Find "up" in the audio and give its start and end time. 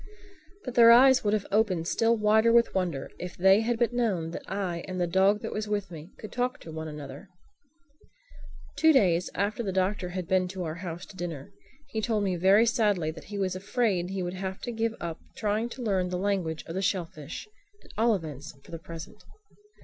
14.99-15.19